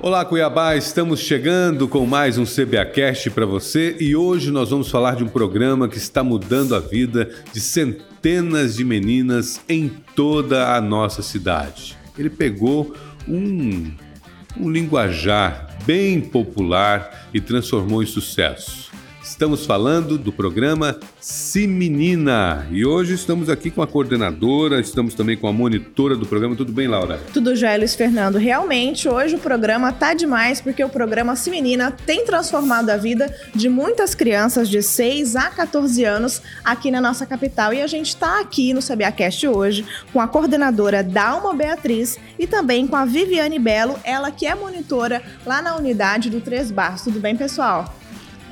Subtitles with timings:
[0.00, 5.16] Olá Cuiabá, estamos chegando com mais um CBAcast para você e hoje nós vamos falar
[5.16, 10.80] de um programa que está mudando a vida de centenas de meninas em toda a
[10.80, 11.96] nossa cidade.
[12.16, 12.94] Ele pegou
[13.26, 13.92] um,
[14.56, 18.87] um linguajar bem popular e transformou em sucesso.
[19.28, 25.36] Estamos falando do programa Se Menina e hoje estamos aqui com a coordenadora, estamos também
[25.36, 26.56] com a monitora do programa.
[26.56, 27.20] Tudo bem, Laura?
[27.32, 28.38] Tudo já, Luiz Fernando.
[28.38, 33.32] Realmente, hoje o programa tá demais porque o programa Se Menina tem transformado a vida
[33.54, 37.72] de muitas crianças de 6 a 14 anos aqui na nossa capital.
[37.74, 42.86] E a gente está aqui no SabiaCast hoje com a coordenadora Dalma Beatriz e também
[42.86, 47.02] com a Viviane Belo, ela que é monitora lá na unidade do Três Barros.
[47.02, 47.97] Tudo bem, pessoal?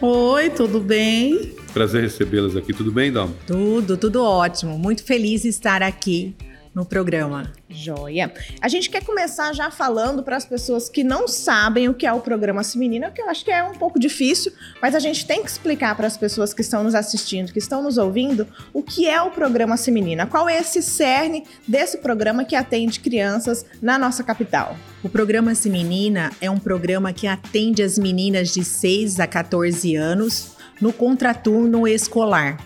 [0.00, 1.54] Oi, tudo bem?
[1.72, 2.72] Prazer recebê-las aqui.
[2.74, 3.30] Tudo bem, Dom?
[3.46, 4.78] Tudo, tudo ótimo.
[4.78, 6.34] Muito feliz de estar aqui
[6.76, 7.50] no programa.
[7.70, 8.30] Joia.
[8.60, 12.12] A gente quer começar já falando para as pessoas que não sabem o que é
[12.12, 15.26] o programa Se Menina, que eu acho que é um pouco difícil, mas a gente
[15.26, 18.82] tem que explicar para as pessoas que estão nos assistindo, que estão nos ouvindo, o
[18.82, 23.64] que é o programa Se Menina, qual é esse cerne desse programa que atende crianças
[23.80, 24.76] na nossa capital.
[25.02, 29.96] O programa Se Menina é um programa que atende as meninas de 6 a 14
[29.96, 32.58] anos no contraturno escolar.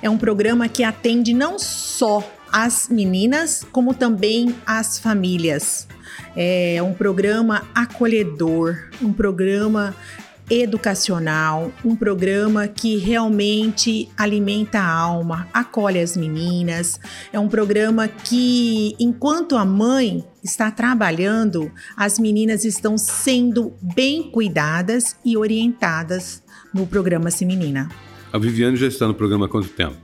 [0.00, 5.86] É um programa que atende não só as meninas, como também as famílias.
[6.36, 9.94] É um programa acolhedor, um programa
[10.50, 16.98] educacional, um programa que realmente alimenta a alma, acolhe as meninas.
[17.32, 25.16] É um programa que, enquanto a mãe está trabalhando, as meninas estão sendo bem cuidadas
[25.24, 26.42] e orientadas
[26.74, 27.88] no programa Se Menina.
[28.32, 29.96] A Viviane já está no programa há quanto tempo?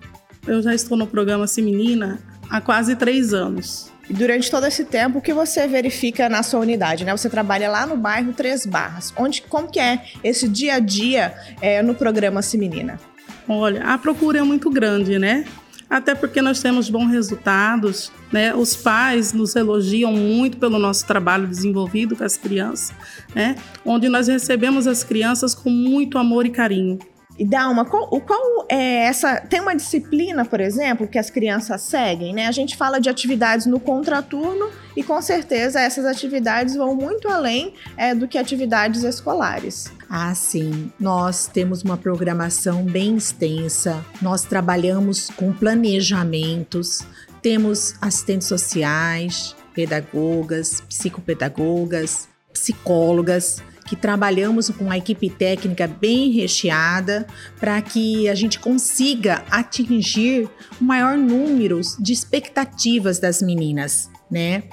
[0.46, 3.90] Eu já estou no programa Se Menina há quase três anos.
[4.08, 7.04] Durante todo esse tempo, o que você verifica na sua unidade?
[7.04, 7.16] Né?
[7.16, 9.12] Você trabalha lá no bairro Três Barras.
[9.16, 13.00] Onde, como que é esse dia a dia é, no programa Se Menina?
[13.48, 15.44] Olha, a procura é muito grande, né?
[15.88, 18.54] Até porque nós temos bons resultados, né?
[18.54, 22.92] Os pais nos elogiam muito pelo nosso trabalho desenvolvido com as crianças,
[23.34, 23.56] né?
[23.84, 26.98] Onde nós recebemos as crianças com muito amor e carinho.
[27.38, 29.40] E Dalma, qual, qual é essa.
[29.40, 32.46] Tem uma disciplina, por exemplo, que as crianças seguem, né?
[32.46, 37.74] A gente fala de atividades no contraturno e com certeza essas atividades vão muito além
[37.96, 39.92] é, do que atividades escolares.
[40.08, 40.90] Ah, sim.
[40.98, 47.02] Nós temos uma programação bem extensa, nós trabalhamos com planejamentos,
[47.42, 57.26] temos assistentes sociais, pedagogas, psicopedagogas, psicólogas que trabalhamos com uma equipe técnica bem recheada
[57.58, 60.48] para que a gente consiga atingir
[60.80, 64.64] o maior número de expectativas das meninas, né?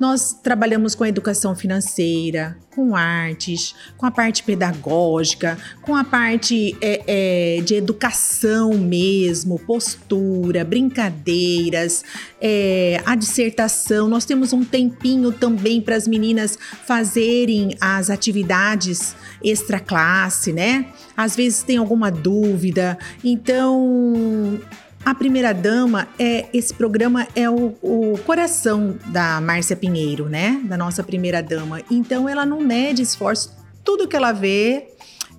[0.00, 6.76] Nós trabalhamos com a educação financeira, com artes, com a parte pedagógica, com a parte
[6.80, 7.02] é,
[7.58, 12.02] é, de educação mesmo, postura, brincadeiras,
[12.40, 14.08] é, a dissertação.
[14.08, 20.86] Nós temos um tempinho também para as meninas fazerem as atividades extra classe, né?
[21.16, 22.98] Às vezes tem alguma dúvida.
[23.22, 24.58] Então,
[25.04, 30.60] a primeira dama é esse programa é o, o, coração da Márcia Pinheiro, né?
[30.64, 31.80] Da nossa primeira dama.
[31.90, 33.52] Então ela não mede esforço,
[33.84, 34.88] tudo que ela vê,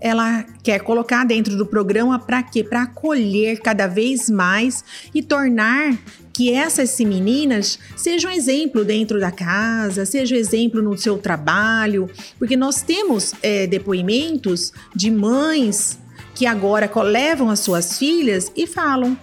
[0.01, 2.61] ela quer colocar dentro do programa para quê?
[2.61, 4.83] Para acolher cada vez mais
[5.15, 5.97] e tornar
[6.33, 12.81] que essas meninas sejam exemplo dentro da casa, sejam exemplo no seu trabalho, porque nós
[12.81, 15.99] temos é, depoimentos de mães
[16.35, 19.17] que agora levam as suas filhas e falam: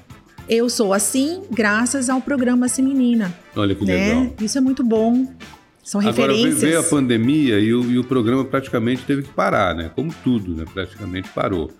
[0.48, 3.32] eu sou assim graças ao programa Se Menina.
[3.54, 3.94] Olha que né?
[3.94, 4.34] legal.
[4.40, 5.26] Isso é muito bom.
[5.82, 6.56] São referências.
[6.56, 9.90] Agora veio a pandemia e o, e o programa praticamente teve que parar, né?
[9.94, 10.64] Como tudo, né?
[10.72, 11.70] Praticamente parou.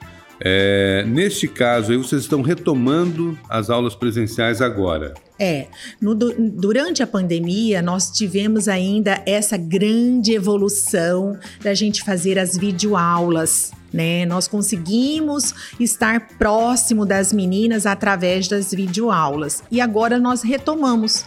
[0.42, 5.12] É, neste caso, aí vocês estão retomando as aulas presenciais agora.
[5.38, 5.66] É,
[6.00, 13.72] no, durante a pandemia, nós tivemos ainda essa grande evolução da gente fazer as videoaulas.
[13.92, 14.24] Né?
[14.24, 21.24] Nós conseguimos estar próximo das meninas através das videoaulas e agora nós retomamos.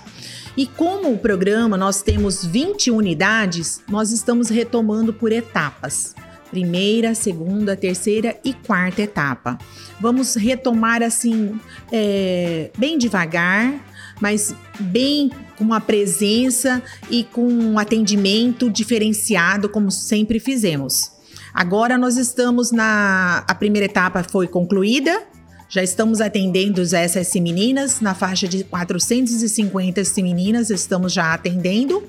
[0.55, 6.15] E como o programa nós temos 20 unidades, nós estamos retomando por etapas
[6.53, 9.57] primeira, segunda, terceira e quarta etapa.
[9.99, 11.59] Vamos retomar assim,
[11.91, 13.73] é, bem devagar,
[14.21, 16.79] mas bem com uma presença
[17.09, 21.11] e com um atendimento diferenciado, como sempre fizemos.
[21.51, 23.43] Agora nós estamos na.
[23.47, 25.23] A primeira etapa foi concluída,
[25.67, 32.03] já estamos atendendo essas meninas na faixa de 450 meninas, estamos já atendendo.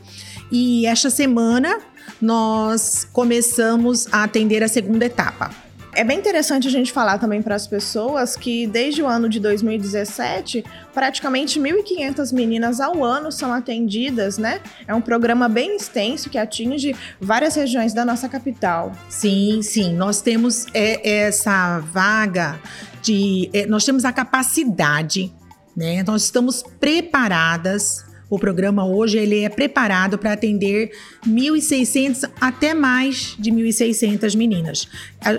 [0.52, 1.80] E esta semana
[2.20, 5.50] nós começamos a atender a segunda etapa.
[5.96, 9.38] É bem interessante a gente falar também para as pessoas que desde o ano de
[9.38, 14.60] 2017, praticamente 1.500 meninas ao ano são atendidas, né?
[14.88, 18.92] É um programa bem extenso que atinge várias regiões da nossa capital.
[19.08, 22.58] Sim, sim, nós temos é, essa vaga
[23.00, 25.32] de, é, nós temos a capacidade,
[25.76, 26.02] né?
[26.02, 30.90] Nós estamos preparadas o programa hoje ele é preparado para atender
[31.26, 34.88] 1.600 até mais de 1.600 meninas.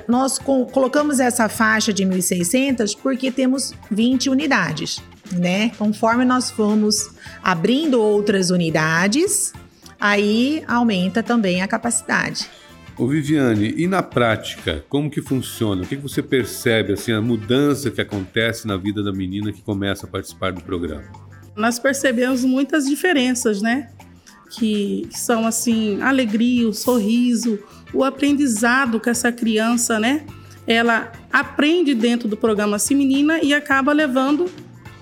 [0.07, 5.01] Nós colocamos essa faixa de 1.600 porque temos 20 unidades,
[5.31, 5.71] né?
[5.77, 7.09] Conforme nós fomos
[7.43, 9.53] abrindo outras unidades,
[9.99, 12.47] aí aumenta também a capacidade.
[12.97, 15.83] Ô Viviane, e na prática, como que funciona?
[15.83, 20.05] O que você percebe, assim, a mudança que acontece na vida da menina que começa
[20.05, 21.24] a participar do programa?
[21.55, 23.89] Nós percebemos muitas diferenças, né?
[24.51, 27.59] Que, são assim, alegria, o sorriso,
[27.93, 30.25] o aprendizado que essa criança, né?
[30.67, 34.49] Ela aprende dentro do programa Menina e acaba levando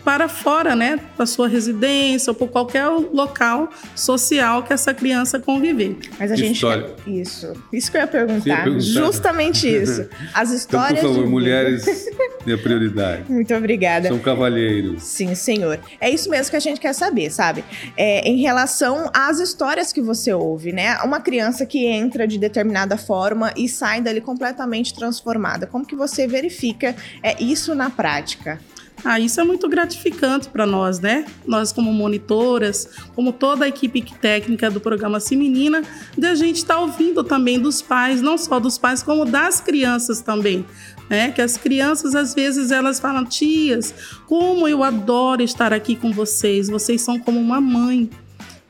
[0.03, 5.97] para fora, né, da sua residência ou por qualquer local social que essa criança conviver.
[6.19, 6.93] Mas a gente História.
[7.07, 8.79] isso, isso que eu ia perguntar, ia perguntar.
[8.81, 10.07] justamente isso.
[10.33, 10.99] As histórias.
[10.99, 11.31] Então, por favor, de...
[11.31, 11.85] mulheres,
[12.45, 13.31] minha prioridade.
[13.31, 14.09] Muito obrigada.
[14.09, 15.03] São cavalheiros.
[15.03, 15.79] Sim, senhor.
[15.99, 17.63] É isso mesmo que a gente quer saber, sabe?
[17.95, 20.97] É, em relação às histórias que você ouve, né?
[21.03, 25.65] Uma criança que entra de determinada forma e sai dali completamente transformada.
[25.65, 28.59] Como que você verifica é, isso na prática?
[29.03, 31.25] Ah, isso é muito gratificante para nós, né?
[31.45, 35.83] Nós como monitoras, como toda a equipe técnica do programa Sim Menina,
[36.17, 39.59] de a gente estar tá ouvindo também dos pais, não só dos pais, como das
[39.59, 40.65] crianças também.
[41.09, 41.31] Né?
[41.31, 43.93] Que as crianças às vezes elas falam: "Tias,
[44.25, 46.69] como eu adoro estar aqui com vocês.
[46.69, 48.09] Vocês são como uma mãe".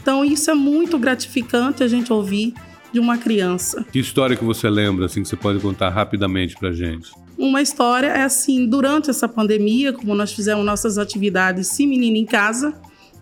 [0.02, 2.54] Então isso é muito gratificante a gente ouvir
[2.92, 3.86] de uma criança.
[3.92, 7.12] Que história que você lembra assim que você pode contar rapidamente pra gente?
[7.38, 12.26] Uma história é assim, durante essa pandemia, como nós fizemos nossas atividades Sim Menina em
[12.26, 12.74] Casa,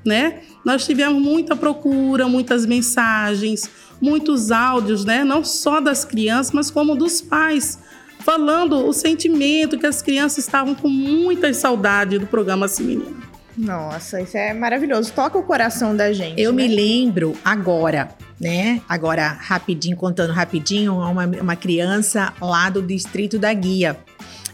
[0.06, 0.42] né?
[0.66, 3.70] Nós tivemos muita procura, muitas mensagens,
[4.02, 5.24] muitos áudios, né?
[5.24, 7.80] Não só das crianças, mas como dos pais,
[8.20, 13.32] falando o sentimento que as crianças estavam com muita saudade do programa Sim Menina.
[13.58, 15.12] Nossa, isso é maravilhoso.
[15.14, 16.42] Toca o coração da gente.
[16.42, 16.64] Eu né?
[16.64, 18.10] me lembro agora,
[18.42, 18.82] né?
[18.90, 23.96] Agora, rapidinho, contando rapidinho, uma, uma criança lá do distrito da Guia.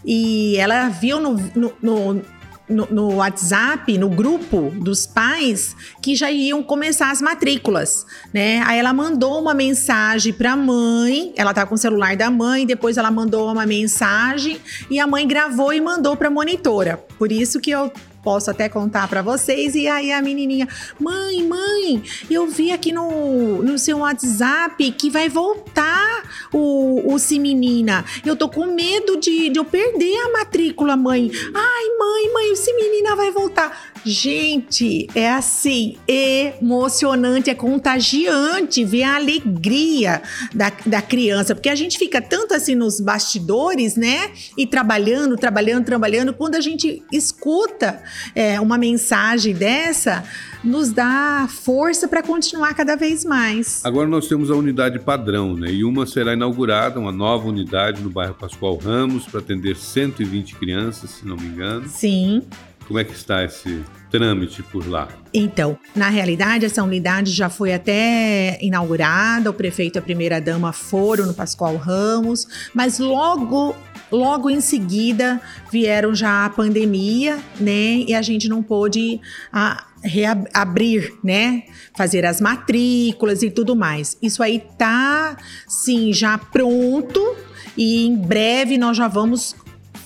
[0.04, 2.22] E ela viu no, no, no
[2.68, 8.62] no, no, WhatsApp, no grupo dos pais, que já iam começar as matrículas, né?
[8.66, 12.66] Aí ela mandou uma mensagem para a mãe, ela tá com o celular da mãe,
[12.66, 17.02] depois ela mandou uma mensagem e a mãe gravou e mandou para a monitora.
[17.18, 17.90] Por isso que eu
[18.28, 19.74] posso até contar para vocês.
[19.74, 20.68] E aí a menininha,
[21.00, 27.38] mãe, mãe, eu vi aqui no, no seu WhatsApp que vai voltar o, o Se
[27.38, 28.04] Menina.
[28.26, 31.30] Eu tô com medo de, de eu perder a matrícula, mãe.
[31.54, 33.94] Ai, mãe, mãe, o Se Menina vai voltar.
[34.04, 40.22] Gente, é assim, emocionante, é contagiante ver a alegria
[40.54, 44.30] da, da criança, porque a gente fica tanto assim nos bastidores, né?
[44.56, 46.34] E trabalhando, trabalhando, trabalhando.
[46.34, 48.02] Quando a gente escuta
[48.34, 50.24] é, uma mensagem dessa,
[50.62, 53.84] nos dá força para continuar cada vez mais.
[53.84, 55.70] Agora nós temos a unidade padrão, né?
[55.70, 61.10] E uma será inaugurada, uma nova unidade no bairro Pascoal Ramos, para atender 120 crianças,
[61.10, 61.88] se não me engano.
[61.88, 62.42] Sim.
[62.86, 65.08] Como é que está esse trâmite por lá?
[65.32, 71.26] Então, na realidade, essa unidade já foi até inaugurada, o prefeito e a primeira-dama foram
[71.26, 73.76] no Pascoal Ramos, mas logo
[74.10, 78.04] Logo em seguida vieram já a pandemia, né?
[78.06, 79.20] E a gente não pôde
[79.52, 81.64] a, reabrir, né?
[81.96, 84.16] Fazer as matrículas e tudo mais.
[84.22, 85.36] Isso aí tá,
[85.66, 87.36] sim, já pronto
[87.76, 89.54] e em breve nós já vamos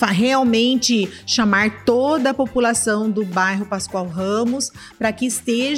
[0.06, 5.72] realmente chamar toda a população do bairro Pascoal Ramos para que esteja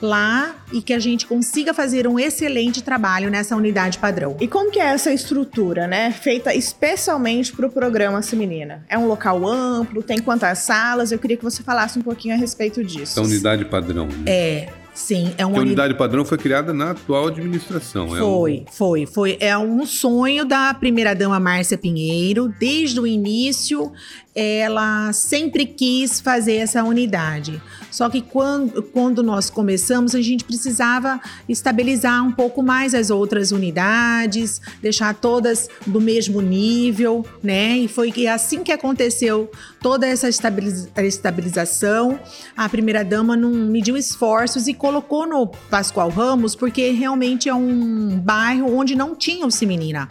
[0.00, 4.36] lá e que a gente consiga fazer um excelente trabalho nessa unidade padrão.
[4.40, 6.10] E como que é essa estrutura, né?
[6.10, 8.84] Feita especialmente para o programa Menina?
[8.88, 10.02] É um local amplo?
[10.02, 11.12] Tem quantas salas?
[11.12, 13.18] Eu queria que você falasse um pouquinho a respeito disso.
[13.18, 14.06] A unidade padrão.
[14.06, 14.24] Né?
[14.26, 14.85] É.
[14.96, 18.08] Sim, é uma a unidade padrão foi criada na atual administração.
[18.08, 18.72] Foi, é um...
[18.72, 19.36] foi, foi.
[19.38, 22.48] É um sonho da primeira dama Márcia Pinheiro.
[22.58, 23.92] Desde o início,
[24.36, 27.62] ela sempre quis fazer essa unidade.
[27.90, 33.50] Só que quando, quando nós começamos, a gente precisava estabilizar um pouco mais as outras
[33.50, 37.78] unidades, deixar todas do mesmo nível, né?
[37.78, 39.50] E foi assim que aconteceu
[39.80, 42.20] toda essa estabilização.
[42.54, 48.18] A primeira dama não mediu esforços e colocou no Pascoal Ramos, porque realmente é um
[48.18, 50.06] bairro onde não tinha o Semenina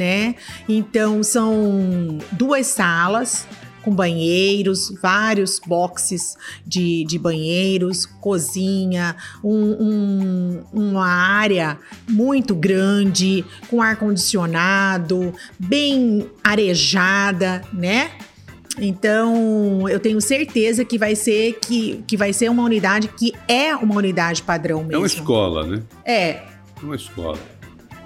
[0.00, 0.34] né?
[0.66, 3.46] Então são duas salas
[3.82, 11.78] com banheiros, vários boxes de, de banheiros, cozinha, um, um, uma área
[12.08, 18.10] muito grande, com ar-condicionado, bem arejada, né?
[18.78, 23.74] Então, eu tenho certeza que vai ser que, que vai ser uma unidade que é
[23.76, 24.94] uma unidade padrão mesmo.
[24.94, 25.82] É uma escola, né?
[26.04, 26.28] É.
[26.30, 27.38] É uma escola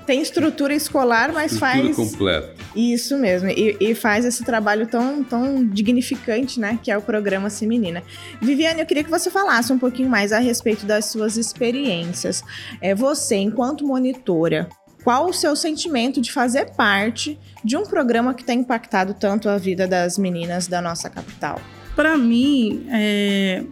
[0.06, 1.96] tem estrutura escolar, mas estrutura faz.
[1.96, 2.54] completa.
[2.74, 3.48] Isso mesmo.
[3.48, 6.78] E, e, faz esse trabalho tão, tão dignificante, né?
[6.82, 8.02] Que é o programa Semenina.
[8.40, 12.42] Viviane, eu queria que você falasse um pouquinho mais a respeito das suas experiências.
[12.80, 14.68] É, você, enquanto monitora,
[15.02, 19.58] qual o seu sentimento de fazer parte de um programa que tem impactado tanto a
[19.58, 21.60] vida das meninas da nossa capital?
[21.94, 23.64] Para mim, está é...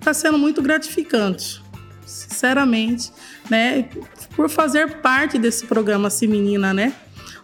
[0.00, 1.62] Tá sendo muito gratificante,
[2.06, 3.12] sinceramente,
[3.48, 3.88] né?
[4.34, 6.92] por fazer parte desse programa Se Menina, né?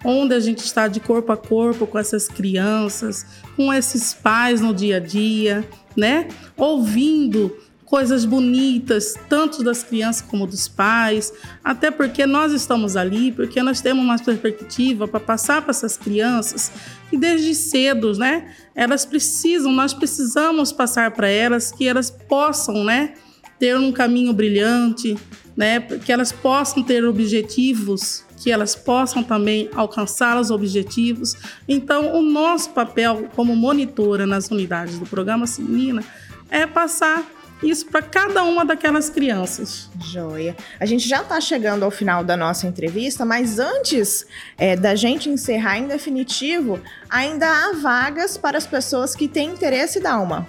[0.04, 3.26] Onde a gente está de corpo a corpo com essas crianças,
[3.56, 6.28] com esses pais no dia a dia, né?
[6.56, 13.60] Ouvindo coisas bonitas, tanto das crianças como dos pais, até porque nós estamos ali, porque
[13.62, 16.70] nós temos uma perspectiva para passar para essas crianças
[17.10, 23.14] que desde cedo, né, elas precisam, nós precisamos passar para elas que elas possam, né,
[23.60, 25.16] ter um caminho brilhante,
[25.54, 31.36] né, que elas possam ter objetivos, que elas possam também alcançar os objetivos.
[31.68, 36.02] Então, o nosso papel como monitora nas unidades do programa Menina
[36.50, 37.30] é passar
[37.62, 39.90] isso para cada uma daquelas crianças.
[40.00, 40.56] Joia.
[40.78, 44.26] A gente já está chegando ao final da nossa entrevista, mas antes
[44.56, 50.00] é, da gente encerrar em definitivo, ainda há vagas para as pessoas que têm interesse
[50.00, 50.48] da uma.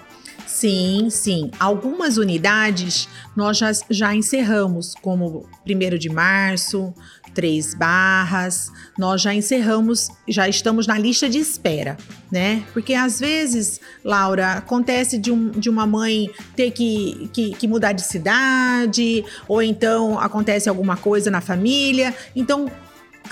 [0.62, 1.50] Sim, sim.
[1.58, 6.94] Algumas unidades nós já, já encerramos, como 1 de março,
[7.34, 11.96] Três Barras, nós já encerramos, já estamos na lista de espera,
[12.30, 12.62] né?
[12.72, 17.90] Porque às vezes, Laura, acontece de, um, de uma mãe ter que, que, que mudar
[17.90, 22.14] de cidade, ou então acontece alguma coisa na família.
[22.36, 22.70] Então,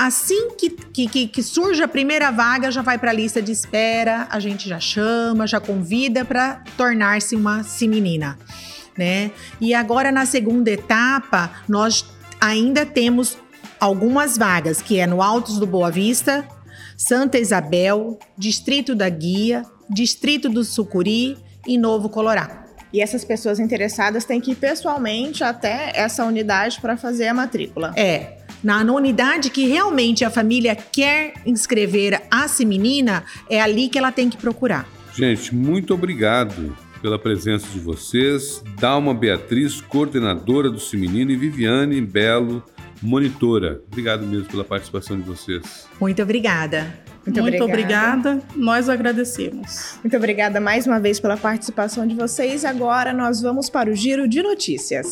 [0.01, 4.27] assim que, que, que, surge a primeira vaga, já vai para a lista de espera,
[4.31, 8.39] a gente já chama, já convida para tornar-se uma menina,
[8.97, 9.31] né?
[9.61, 12.07] E agora na segunda etapa, nós
[12.41, 13.37] ainda temos
[13.79, 16.49] algumas vagas, que é no Altos do Boa Vista,
[16.97, 22.59] Santa Isabel, Distrito da Guia, Distrito do Sucuri e Novo Colorado.
[22.93, 27.93] E essas pessoas interessadas têm que ir pessoalmente até essa unidade para fazer a matrícula.
[27.97, 34.13] É, na, unidade que realmente a família quer inscrever a menina, é ali que ela
[34.13, 34.87] tem que procurar.
[35.15, 38.63] Gente, muito obrigado pela presença de vocês.
[38.79, 42.63] Dalma Beatriz, coordenadora do Cimenino, e Viviane Belo,
[43.03, 43.81] monitora.
[43.91, 45.87] Obrigado mesmo pela participação de vocês.
[46.01, 46.95] Muito obrigada.
[47.25, 48.31] Muito, Muito obrigada.
[48.31, 48.57] obrigada.
[48.57, 49.99] Nós agradecemos.
[50.03, 52.65] Muito obrigada mais uma vez pela participação de vocês.
[52.65, 55.07] Agora nós vamos para o giro de notícias.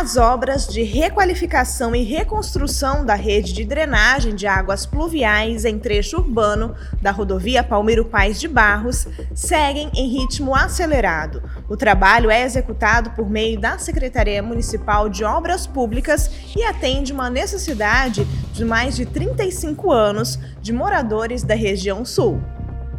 [0.00, 6.18] As obras de requalificação e reconstrução da rede de drenagem de águas pluviais em trecho
[6.18, 11.42] urbano da rodovia Palmeiro Pais de Barros seguem em ritmo acelerado.
[11.68, 17.28] O trabalho é executado por meio da Secretaria Municipal de Obras Públicas e atende uma
[17.28, 22.40] necessidade de mais de 35 anos de moradores da região sul.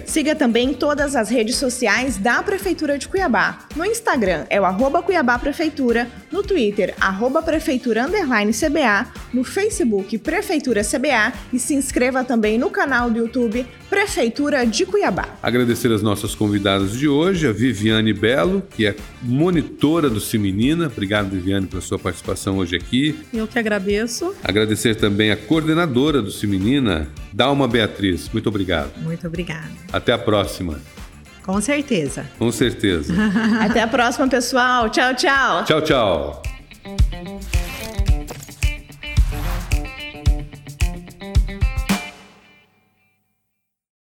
[0.06, 3.66] Siga também todas as redes sociais da Prefeitura de Cuiabá.
[3.76, 10.18] No Instagram é o arroba Cuiabá Prefeitura, no Twitter, arroba Prefeitura Underline CBA, no Facebook
[10.18, 15.36] Prefeitura CBA e se inscreva também no canal do YouTube Prefeitura de Cuiabá.
[15.42, 20.86] Agradecer as nossas convidadas de hoje, a Viviane Belo, que é monitora do Cimenina.
[20.86, 23.18] Obrigado, Viviane, pela sua participação hoje aqui.
[23.32, 24.32] Eu que agradeço.
[24.44, 28.28] Agradecer também a coordenadora do Cimenina, Dalma Beatriz.
[28.32, 28.48] Muito
[28.80, 29.04] obrigado.
[29.04, 29.70] Muito obrigada.
[29.92, 30.80] Até a próxima.
[31.44, 32.26] Com certeza.
[32.38, 33.14] Com certeza.
[33.60, 34.88] Até a próxima, pessoal.
[34.90, 35.64] Tchau, tchau.
[35.64, 36.49] Tchau, tchau.